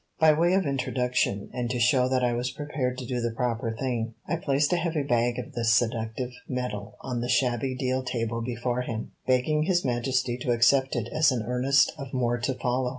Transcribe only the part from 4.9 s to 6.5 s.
bag of the seductive